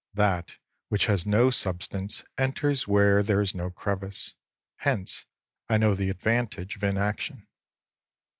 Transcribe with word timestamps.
That 0.15 0.57
which 0.89 1.05
has 1.05 1.27
no 1.27 1.51
substance 1.51 2.23
enters 2.35 2.87
where 2.87 3.21
there 3.21 3.39
is 3.39 3.53
no 3.53 3.69
crevice. 3.69 4.33
Hence 4.77 5.27
I 5.69 5.77
know 5.77 5.93
the 5.93 6.09
advantage 6.09 6.75
of 6.75 6.83
inaction. 6.83 7.45